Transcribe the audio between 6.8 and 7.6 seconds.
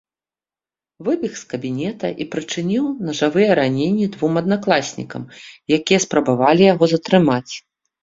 затрымаць.